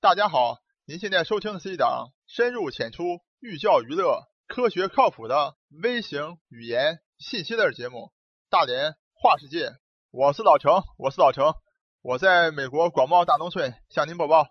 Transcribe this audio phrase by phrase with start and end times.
[0.00, 3.02] 大家好，您现在收听的是一档深入浅出、
[3.40, 7.98] 寓教于乐、科学靠谱的微型语言信息类节目
[8.48, 9.70] 《大连话世界》。
[10.12, 11.52] 我是老程，我是老程，
[12.00, 14.46] 我在美国广袤大农村向您播报。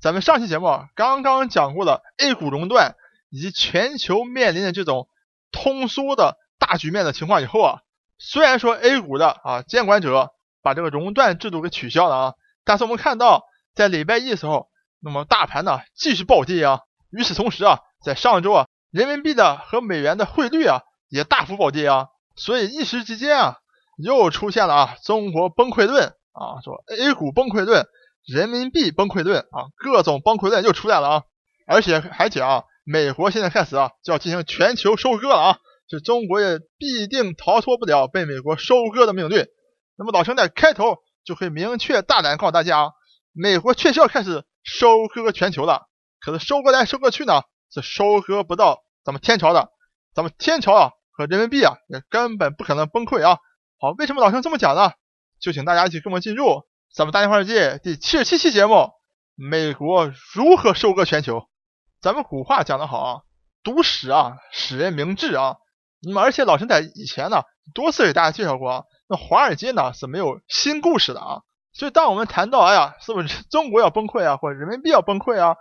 [0.00, 0.66] 咱们上期节目
[0.96, 2.96] 刚刚讲过了 A 股熔断
[3.30, 5.08] 以及全球面临的这种
[5.52, 7.82] 通缩的大局面的情况以后啊，
[8.18, 12.34] 虽然说 A 股的啊监管者把这个熔断制度给取消了啊，
[12.64, 13.44] 但是我们看到
[13.76, 14.68] 在礼拜一的时候。
[15.00, 23.56] 那么大盘呢继续暴跌啊，与此同时啊，在上周啊，人民币的和美元的汇率啊也大幅暴跌啊，所以一时之间啊，
[23.96, 27.86] 又出现了啊中国崩溃论啊，说 A 股崩溃论、
[28.26, 31.22] 人民币崩溃论啊，各种崩溃论又出来了啊，
[31.68, 39.46] 而且还讲美国现在开始啊就要进行全球收割了啊，这中国也必定逃脱不了被美国收割的命运。
[39.96, 42.90] 那么老陈在开头就可以明确大胆告诉大家啊，
[43.32, 44.44] 美国确实要开始。
[44.70, 45.88] 收割全球了，
[46.20, 49.70] 可是收割来收割去呢，是收割不到咱们天朝的，
[50.14, 53.38] 咱们天朝啊和人民币啊也根本不可能崩溃啊。
[53.80, 54.92] 好，为什么老生这么讲呢？
[55.40, 58.90] 就请大家一起跟我进入咱们大话世界第七十七期节目：
[59.34, 61.48] 美国如何收割全球？
[62.02, 63.22] 咱们古话讲得好啊，
[63.62, 65.56] 读史啊使人明智啊。
[66.02, 67.42] 那么而且老陈在以前呢
[67.74, 71.42] 多次给大家介绍过啊，那华尔街呢是没有新故事的啊。
[71.78, 75.54] 所以，当我们谈到，哎呀，是不是中国要崩溃啊，或者人民币要崩溃啊，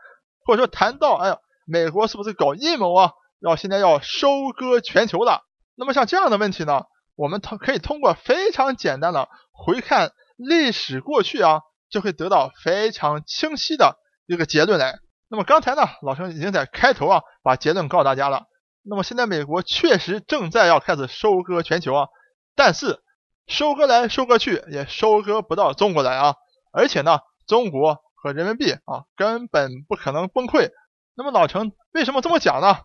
[0.43, 1.37] 或者说谈到，哎呀，
[1.67, 5.43] 美国是不是搞阴谋啊，要现在要收割全球了？
[5.75, 14.97] 那么像这样的问题呢，我们通可以通过非常简单的回看历史过去啊，就会得到非常清晰的一个结论来。
[15.29, 18.47] 那么刚才呢，老陈已经在开头啊把结论告诉大家了。
[18.81, 22.07] 那么现在美国确实正在要开始收割全球啊，
[22.55, 23.03] 但是。
[23.47, 26.35] 收割来收割去也收割不到中国来啊！
[26.71, 30.69] 而且呢，中国和人民币啊根本不可能崩溃。
[31.15, 32.83] 那么老陈为什么这么讲呢？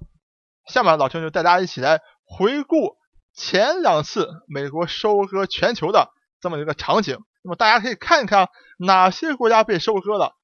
[0.67, 2.97] 下面老陈就带大家一起来回顾
[3.35, 6.11] 前两次美国收割全球的
[6.41, 7.19] 这么一个场景。
[7.43, 8.49] 那么大家可以看一看
[8.79, 10.37] 哪些国家被收割了，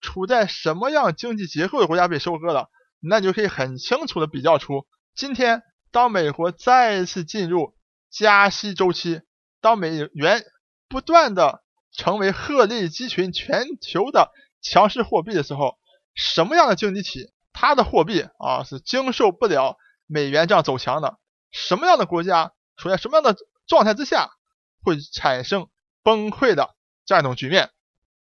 [0.00, 5.62] 处在什么样经济结构的国家被收割了，那你就可以很清楚的比较出，今天
[5.92, 7.74] 当美国再一次进入
[8.10, 9.20] 加息周期。
[9.60, 10.44] 当美元
[10.88, 11.62] 不断的
[11.92, 14.30] 成为鹤立鸡群、全球的
[14.62, 15.78] 强势货币的时候，
[16.14, 21.18] 什么样的经济体它的货币啊是经受不了美元这样走强的？
[21.50, 24.30] 什么样的国家处在什么样的状态之下
[24.82, 25.68] 会产生
[26.02, 26.74] 崩溃的
[27.04, 27.70] 这样一种局面？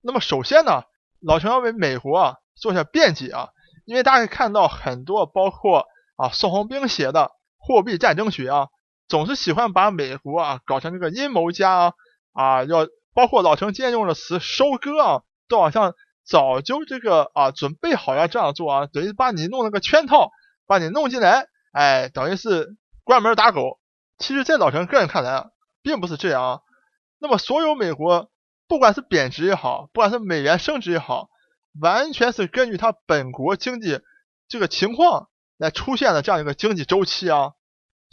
[0.01, 0.83] 那么首先呢，
[1.19, 3.49] 老陈要为美国啊做一下辩解啊，
[3.85, 7.21] 因为大家可以看到很多包括啊宋鸿兵写的
[7.57, 8.69] 《货币战争学》啊。
[9.13, 11.93] 总是喜欢把美国啊搞成这个阴谋家啊
[12.31, 15.93] 啊，要包括老陈今天用的词收割啊，都好像
[16.25, 20.31] 早就这个啊准备好要这样做啊，等于把你弄了个圈套，
[20.65, 23.79] 把你弄进来，哎，等于是关门打狗。
[24.17, 25.45] 其实，在老陈个人看来啊，
[25.83, 26.59] 并不是这样啊。
[27.19, 28.31] 那么，所有美国
[28.67, 31.29] 不管是贬值也好，不管是美元升值也好，
[31.79, 34.01] 完全是根据它本国经济
[34.47, 37.51] 这个情况来出现的这样一个经济周期啊。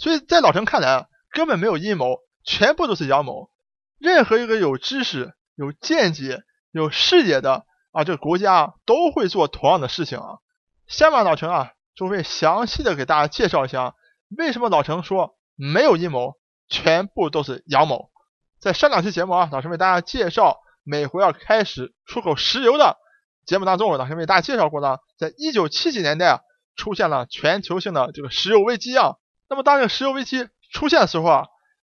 [0.00, 3.50] 所以在老陈看来啊，根本没有阴谋，全部都是阳谋。
[3.99, 10.39] 任何一个有知识、有见解、有视野的啊，这个国家都会做同样的事情啊。
[10.87, 13.94] 下面老陈啊，就会详细的给大家介绍一下，
[14.39, 18.10] 为什么老陈说没有阴谋，全部都是阳谋。
[18.59, 22.97] 在上两期节目啊，老陈为大家介绍美国要开始出口石油的
[23.44, 26.41] 节目当中，老陈为大家介绍过呢，在一九七几年代啊，
[26.75, 29.16] 出现了全球性的这个石油危机啊。
[29.50, 31.47] 那么，当这个石油危机出现的时候啊，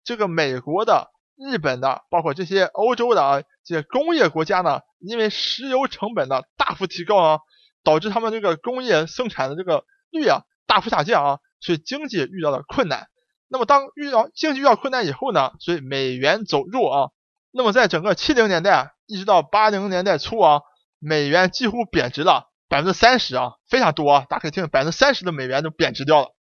[0.04, 7.38] 这个美国的、日本的，包括这些欧洲的啊，这些工业国家呢，因为石油成本的大幅提高啊，
[7.82, 13.08] 导致他们这个工业生产的这个率啊大幅下降啊，所以经济遇到了困难。
[13.48, 17.10] 那么，当遇到经济遇到困难以后呢，所以美元走弱啊。
[17.52, 20.60] 那么，在整个七零年代一直到八零年代初啊，
[20.98, 26.35] 美元几乎贬值了百分之三十啊，非常多啊，大家可以听，百分之三十的美元都贬值掉了。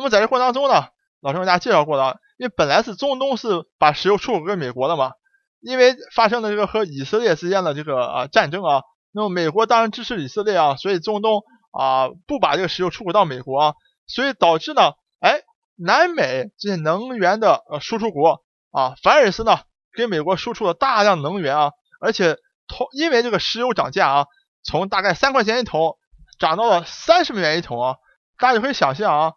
[0.00, 0.86] 那么在这过程当中呢，
[1.20, 5.12] 老师为大家介绍过了，因为本来是中东是把石油出口给美国的嘛，
[5.60, 8.80] 因为发生了这个和以色列之间的这个啊战争啊，
[9.12, 13.74] 那么美国当然支持以色列啊，所以中东啊不把这个石油出口到美国啊，
[14.06, 15.42] 所以导致呢，哎，
[15.76, 19.58] 南美这些能源的呃输出国啊，反而是呢
[19.94, 22.38] 给美国输出了大量能源啊，而且
[22.68, 24.26] 同因为这个石油涨价啊，
[24.64, 25.98] 从大概三块钱一桶
[26.38, 27.96] 涨到了三十美元一桶啊，
[28.38, 29.32] 大家就可以想象啊。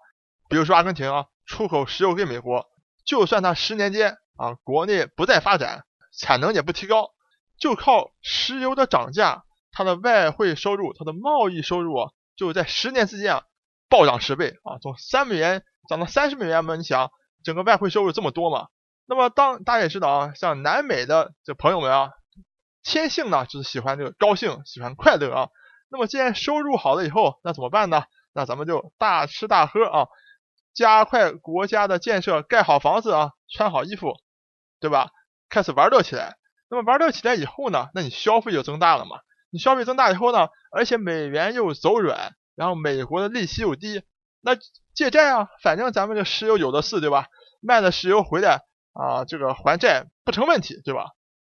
[0.53, 2.67] 比如说阿根廷啊，出口石油给美国，
[3.07, 5.83] 就算它十年间啊国内不再发展，
[6.15, 7.09] 产能也不提高，
[7.57, 13.43] 就靠石油的涨价它的外汇收入、它的贸易收入啊就在十年之间啊
[13.89, 16.75] 暴涨十倍啊，从三美元涨到三十美元嘛。
[16.75, 17.09] 你想，
[17.43, 18.67] 整个外汇收入这么多嘛？
[19.07, 22.11] 那么当大家也知道啊，像南美的这朋友们啊，
[22.83, 25.49] 天性呢就是喜欢这个高兴，喜欢快乐啊。
[25.89, 28.03] 那么既然收入好了以后，那怎么办呢？
[28.35, 30.07] 那咱们就大吃大喝啊，
[30.73, 34.13] 加快国家的建设，盖好房子啊，穿好衣服，
[34.79, 35.11] 对吧？
[35.49, 36.37] 开始玩乐起来。
[36.69, 39.17] 那么玩乐起来以后呢，那你消费就增大了嘛？
[39.51, 44.01] 你消费增大以后呢，而且美元又走软，然后美国的利息又低，
[44.41, 44.57] 那
[44.95, 47.27] 借债啊，反正咱们这石油有的是，对吧？
[47.61, 48.61] 卖了石油回来
[48.93, 51.11] 啊，这个还债不成问题，对吧？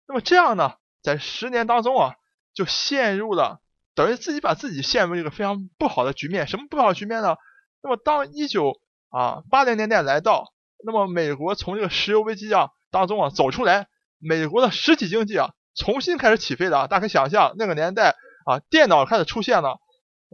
[0.07, 2.15] 那么这样呢，在十年当中啊，
[2.53, 3.61] 就陷入了
[3.95, 6.47] 等于自己把自己陷入一个非常不好的局面。
[6.47, 7.37] 什么不好的局面呢？
[7.81, 8.79] 那么当一九
[9.09, 10.53] 啊八零年代来到，
[10.85, 13.87] 那么美国从这个石油危机啊当中啊走出来，
[14.19, 15.51] 美国的实体经济啊。
[15.77, 16.87] 重新开始起飞的啊！
[16.87, 18.15] 大家可以想象，那个年代
[18.45, 19.81] 啊，电脑开始出现了，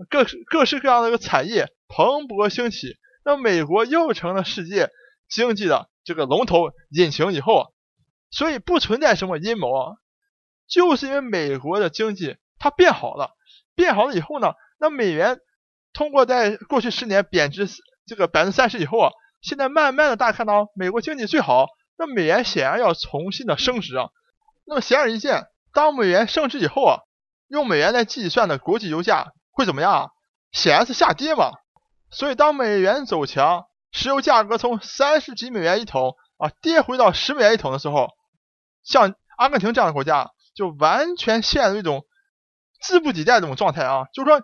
[0.07, 2.95] 各各式各样的一个产业蓬勃兴起，
[3.25, 4.91] 那美国又成了世界
[5.27, 7.73] 经济的这个龙头引擎以后，
[8.29, 9.95] 所以不存在什么阴谋啊，
[10.67, 13.31] 就是因为美国的经济它变好了，
[13.73, 15.39] 变好了以后呢，那美元
[15.91, 17.67] 通过在过去十年贬值
[18.11, 19.11] 这个百分之三十以后啊，
[19.41, 21.67] 现在慢慢的大家看到美国经济最好，
[21.97, 24.09] 那美元显然要重新的升值啊。
[24.65, 26.97] 那么显而易见，当美元升值以后啊，
[27.47, 30.09] 用美元来计算的国际油价会怎么样啊？
[30.51, 31.53] 显然是下跌嘛。
[32.09, 33.63] 所以当美元走强，
[33.93, 38.09] 石油价格从三十几美元一桶啊跌回到十美元一桶的时候，
[38.83, 42.03] 像阿根廷这样的国家就完全陷入一种
[42.81, 44.07] 资不抵债这种状态啊。
[44.13, 44.41] 就是说，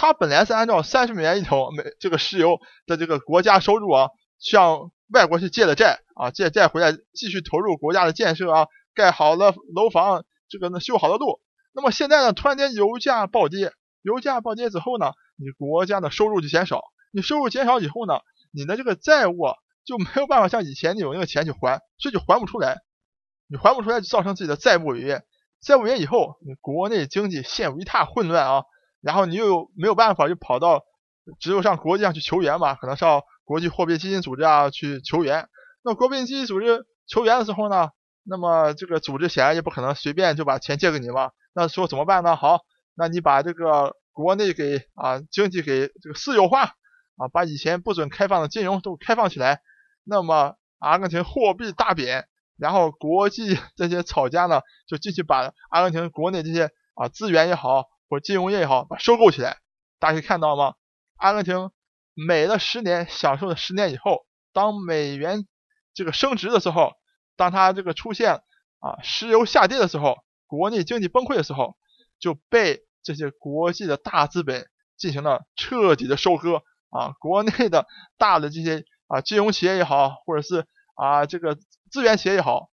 [0.00, 4.08] 它本来是按照三十美元一桶美这个石油的这个国家收入啊，
[4.38, 8.66] 向外国去借的债啊，借债回来继续投入国家的建设啊。
[8.94, 11.42] 盖好了楼房，这个呢修好了路，
[11.74, 16.80] 那么现在呢突然间油价暴跌，油价暴跌之后呢，你国家的收入就减少，
[17.12, 18.14] 你收入减少以后呢，
[18.52, 19.54] 你的这个债务啊
[19.84, 22.78] 就没有办法像以前你有那个钱去还，所以就还不出来，
[23.48, 25.22] 你还不出来就造成自己的债务违约，
[25.60, 28.64] 债务违约以后，你国内经济陷入一塌混乱啊，
[29.00, 30.82] 然后你又没有办法就跑到
[31.38, 35.48] 只有上国际上去求援嘛，可能上国际货币基金组织啊去求援，
[35.82, 37.90] 那国际基金组织求援的时候呢？
[38.22, 42.36] 那么这个组织显然也不可能随便就把钱借给你嘛，那说怎么办呢？
[42.36, 42.60] 好，
[42.94, 46.74] 那你把这个国内给啊经济给这个私有化
[47.16, 49.62] 啊，把以前不准开放的金融都开放起来，
[50.04, 59.56] 那么阿根廷货币大贬，然后国际这些炒家呢就继续把阿根廷国内这些啊资源也好或金融业也好把收购起来，
[59.98, 60.74] 大家可以看到吗？
[61.16, 61.70] 阿根廷
[62.12, 65.46] 美了十年，享受了十年以后，当美元
[65.94, 66.92] 这个升值的时候。
[67.36, 68.42] 当它这个出现
[68.80, 71.74] 啊石油下跌的时候，国内经济崩溃的时候，
[72.18, 74.68] 就被这些国际的大资本
[74.98, 77.86] 进行了彻底的收割啊，国内的
[78.18, 80.66] 大的这些啊金融企业也好，或者是
[80.96, 81.56] 啊这个
[81.90, 82.68] 资源企业也好，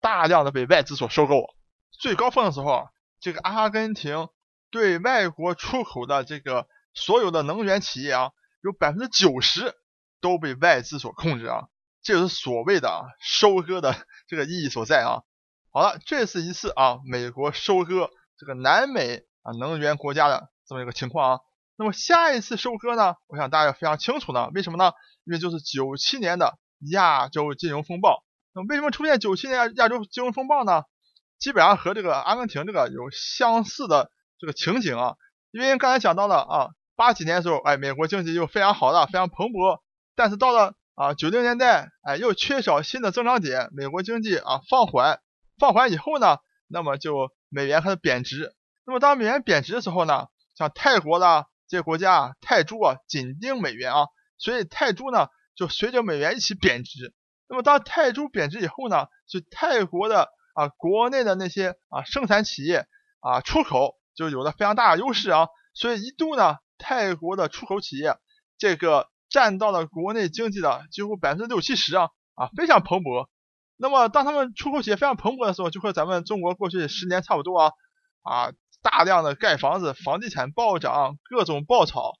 [0.00, 1.54] 大量的被外资所收购。
[1.92, 2.88] 最高峰的时候，
[3.20, 4.28] 这个阿根廷
[4.70, 8.30] 对外国出口的这个所有的能源企业啊，
[8.62, 9.74] 有百分之九十
[10.20, 11.68] 都被外资所控制啊。
[12.02, 13.94] 这就是所谓的啊收割的
[14.28, 15.22] 这个意义所在啊。
[15.70, 21.40] 好了，这是一次啊美国收割这个南美啊能源国家的这么一个情况啊。
[21.76, 24.48] 那么下一次收割呢，我想大家非常清楚呢。
[24.54, 24.92] 为什么呢？
[25.24, 26.58] 因为就是九七年的
[26.90, 28.24] 亚洲金融风暴。
[28.54, 30.84] 那么为什么出现九七年亚亚洲金融风暴呢？
[31.38, 35.16] 基本上和这个阿根廷这个有相似的这个情景啊。
[35.50, 39.80] 因为刚才讲到了啊八几年的时候，哎美国经济就非常好的，非常蓬勃，
[40.14, 45.20] 但是到了啊，九零年代，哎，又缺少新的增长点，美国经济啊放缓，
[45.58, 48.54] 放缓以后呢，那么就美元开始贬值。
[48.84, 50.26] 那么当美元贬值的时候呢，
[50.56, 54.06] 像泰国啦这些国家啊，泰铢啊紧盯美元啊，
[54.38, 57.14] 所以泰铢呢就随着美元一起贬值。
[57.48, 62.86] 那么当泰铢贬值以后呢，就泰国的啊国内的那些啊生产企业
[63.20, 68.18] 啊出口就有了非常大的优势啊，所以一度呢泰国的出口企业
[68.58, 69.08] 这个。
[69.30, 73.28] 占到了国内经济的几乎百分之六七十啊啊，非常蓬勃。
[73.76, 77.72] 那么当他们出口企业非常蓬勃的时候，就和咱们中国过去十年差不多啊
[78.22, 82.14] 啊，大量的盖房子，房地产暴涨，各种爆炒。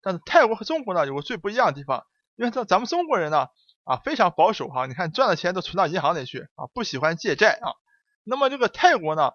[0.00, 2.06] 但是泰国和中国呢有个最不一样的地方，
[2.36, 3.48] 因为这咱们中国人呢
[3.82, 7.74] 啊非常保守哈，你看赚的钱都存到银行里去啊，不喜欢借债啊。
[8.22, 9.32] 那么这个泰国呢，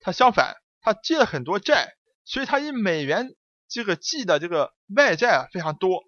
[0.00, 3.34] 它相反，他借了很多债，所以他以美元
[3.68, 6.04] 这个计的这个外债啊非常多。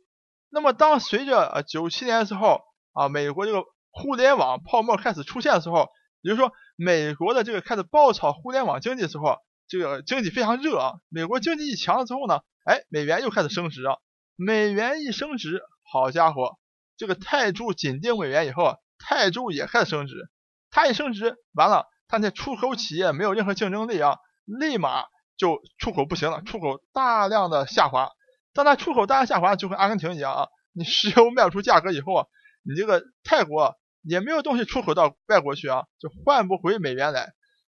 [0.51, 2.61] 那么，当随着呃九七年的时候
[2.93, 5.89] 啊，美国这个互联网泡沫开始出现的时候，
[6.21, 13.97] 也就是说，美国的这个开始爆炒互联网经济的时候，这个经济非常热啊，美国经济一强了之后呢，哎，美元又开始升值啊，
[14.37, 16.57] 美元一升值，好家伙，
[16.97, 20.31] 这个泰铢紧盯美元以后啊，泰铢也开始升值，
[20.71, 24.19] 它一升值，完了，它那出口企业没有任何竞争力啊，
[24.61, 25.05] 立马
[25.37, 28.11] 就出口不行了，出口大量的下滑。
[28.55, 32.27] 当它出口大量下滑，就跟阿根廷一样啊，你石油卖不出价格以后啊，
[32.63, 37.33] 你这个泰国也没有东西出口到外国去啊，就换不回美元来。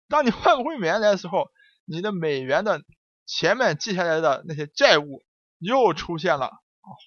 [0.09, 1.47] 当你换不回美元来的时候，
[1.85, 2.81] 你的美元的
[3.25, 5.23] 前面记下来的那些债务
[5.59, 6.51] 又出现了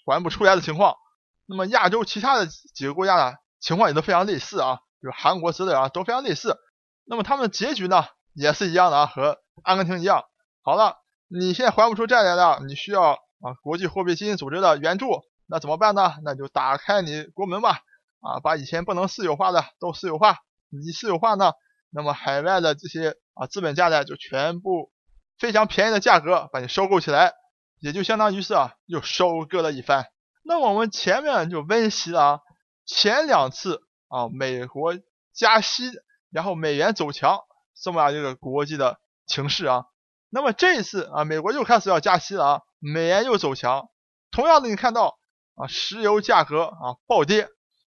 [0.07, 0.97] 还不出来的情况。
[1.45, 6.57] 那么亚洲其他的几个国家呢，情况也都非常类似啊，比如韩国之类啊，都非常类似。
[7.05, 10.25] 那么他们的结局呢，也是一样的啊，和阿根廷一样。
[10.63, 10.97] 好了，
[11.29, 16.15] 你现在还不出债来了，你需要啊国际货币基金组织的援助，那怎么办呢？
[16.23, 17.81] 那就打开你国门吧，
[18.21, 20.39] 啊，把以前不能私有化的都私有化。
[20.69, 21.53] 你私有化呢？
[21.91, 24.91] 那么海外的这些啊资本家呢，就全部
[25.39, 27.33] 非常便宜的价格把你收购起来，
[27.81, 30.07] 也就相当于是啊又收割了一番。
[30.43, 32.41] 那我们前面就温习了啊
[32.85, 34.95] 前两次啊美国
[35.33, 35.91] 加息，
[36.31, 37.41] 然后美元走强
[37.81, 39.85] 这么样一个国际的情势啊。
[40.31, 43.89] 那么这一次啊美国又开始要加息了啊，美元又走强。
[44.31, 45.19] 同样的，你看到
[45.55, 47.49] 啊石油价格啊暴跌，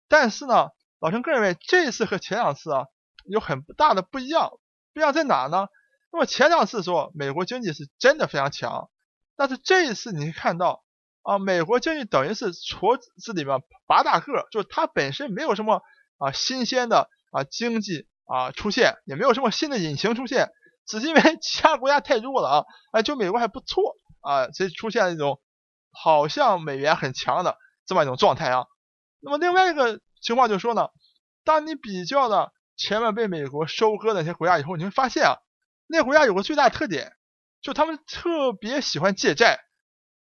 [0.09, 0.69] 但是呢，
[1.01, 2.87] 老陈个人认为这一次和前两次啊。
[3.29, 4.53] 有很大的不一样，
[4.95, 5.67] 不一样在哪呢？
[6.13, 8.89] 那么前两次说美国经济是真的非常强，
[9.35, 10.85] 但是这一次你看到
[11.23, 15.83] 啊，美国经济等于是矬子里面拔大个，就是它本身没有什么
[16.19, 20.53] 啊新鲜的啊经济啊出现，也没有什么新的引擎出现，
[20.87, 25.41] 只是因为 其他国家太弱了啊，哎，就美国还不错啊，所以出现了一种
[25.93, 28.67] 好像美元很强的这么一种状态啊。
[29.21, 30.89] 那么另外一个情况就是说呢，
[31.45, 32.53] 当你比较了。
[32.79, 35.39] 前面被美国收割的那些国家以后，你会发现啊，
[35.87, 37.11] 那国家有个最大特点，
[37.63, 39.61] 就他们特别喜欢借债，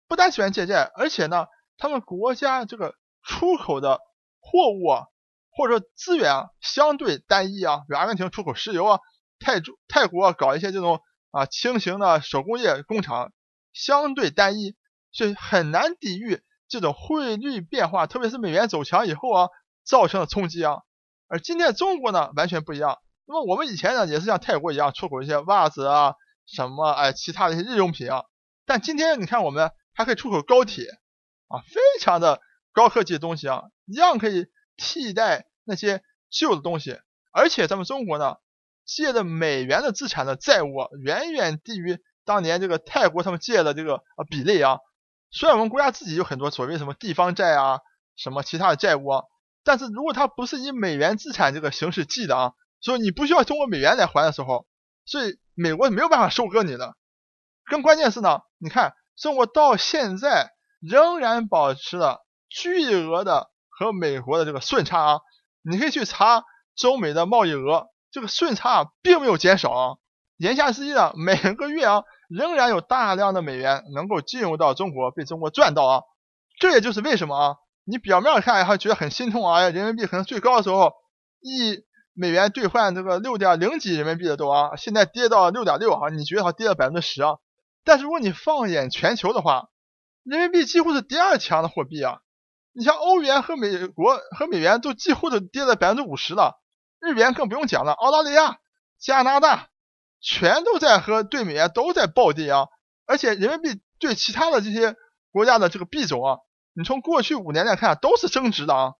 [0.07, 1.47] 不但喜欢借债，而且呢，
[1.79, 4.01] 他们国家这个出口的
[4.39, 5.07] 货物啊，
[5.51, 9.01] 或者说资源啊，相对单一啊，比如阿根廷出口石油啊，
[9.43, 13.33] 泰泰国搞一些这种啊轻型的手工业工厂，
[13.75, 14.75] 相对单一，
[15.11, 19.49] 所以很难抵御这种汇率变化，特别是美元走强以后啊，
[19.85, 20.79] 造成的冲击啊。
[21.29, 22.99] 而今天中国呢完全不一样。
[23.25, 26.15] 那么我们以前呢也是像泰国一样出口一些袜子啊，
[26.47, 28.25] 什么哎其他的一些日用品啊。
[28.65, 30.85] 但今天你看我们还可以出口高铁
[31.49, 32.41] 啊，非常的
[32.73, 34.47] 高科技的东西啊，一样可以
[34.77, 36.99] 替代那些旧的东西。
[37.31, 38.37] 而且咱们中国呢
[38.95, 44.79] 借的美元的资产的债务远远低于当年这个泰国他们借的这个啊比例啊。
[45.31, 47.81] 虽然我们国家自己有很多所谓什么地方债啊，
[48.17, 49.23] 什么其他的债务啊。
[49.65, 54.67] 但是如果它不是以美元资产这个形式记的啊，所以你不需要通过美元来还的时候，
[55.07, 56.97] 所以美国是没有办法收割你的。
[57.65, 65.21] 更关键是呢，你看中国到现在仍然保持了巨额的和美国的这个顺差啊，
[65.63, 66.45] 你可以去查
[66.77, 69.97] 中美的贸易额，这个顺差并没有减少啊。
[70.37, 76.03] 言下之意呢，每个月啊仍然有大量的美元能够进入到中国，被中国赚到啊。
[76.61, 77.57] 这也就是为什么啊。
[77.85, 79.69] 你表面看还觉得很心痛啊！
[79.69, 80.93] 人民币可能最高的时候
[81.41, 87.39] 一美元兑换这个六点零几人民币的多啊，现在跌到六点六啊，你觉得它跌了百分之十啊？
[87.83, 89.69] 但是如果你放眼全球的话，
[90.23, 92.19] 人民币几乎是第二强的货币啊！
[92.73, 96.62] 你像欧元和美国和美元都几乎都跌了百分之五十了，
[97.03, 98.59] 日元更不用讲了，澳大利亚、
[99.01, 99.71] 加拿大
[100.21, 102.69] 全都在和对美元都在暴跌啊！
[103.07, 104.95] 而且人民币对其他的这些
[105.33, 106.39] 国家的这个币种啊。
[106.75, 108.95] 你从过去五年来看，都是升值的啊，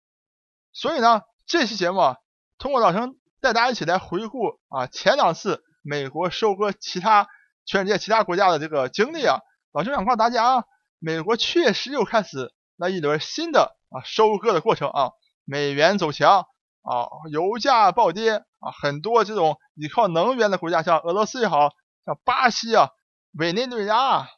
[0.73, 2.17] 所以呢，这期节目啊，
[2.59, 7.29] 通过老陈带大家一起来回顾啊前两次美国收割其他
[7.65, 9.39] 全世界其他国家的这个经历啊，
[9.73, 10.65] 老陈想告诉大家啊，
[10.99, 15.13] 美国确实又开始那一轮新的啊收割的过程啊，
[15.45, 16.47] 美元走强
[16.83, 21.71] 啊，油价暴跌啊，很多这种依靠能源的国家，像俄罗斯也好
[22.05, 22.91] 像巴西啊、
[23.33, 24.29] 委内瑞拉啊，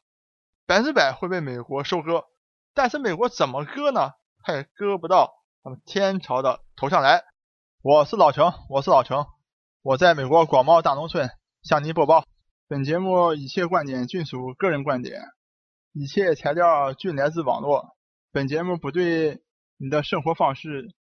[0.66, 2.24] 百分之百会被美国收割。
[2.74, 4.12] 但是美国怎么割呢？
[4.42, 5.32] 它也割不到
[5.62, 7.24] 他们天朝的头上来。
[7.82, 9.26] 我是老程，我是老程，
[9.82, 11.30] 我在美国广袤大农村
[11.62, 12.24] 向您播报。
[12.66, 15.20] 本节目一切观点均属个人观点，
[15.92, 17.96] 一切材料均来自网络。
[18.32, 19.42] 本节目不对
[19.76, 20.94] 你的生活方式